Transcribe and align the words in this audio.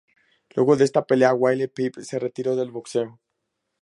Luego 0.55 0.77
de 0.77 0.85
esta 0.85 1.05
pelea 1.05 1.35
Willie 1.35 1.67
Pep 1.67 1.97
se 1.99 2.17
retiró 2.17 2.55
del 2.55 2.71
boxeo. 2.71 3.19